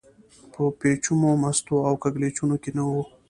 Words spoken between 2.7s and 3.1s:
نه و.